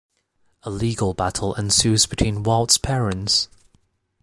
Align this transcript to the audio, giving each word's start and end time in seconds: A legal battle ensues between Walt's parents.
A 0.63 0.71
legal 0.71 1.13
battle 1.13 1.53
ensues 1.53 2.07
between 2.07 2.41
Walt's 2.41 2.79
parents. 2.79 3.47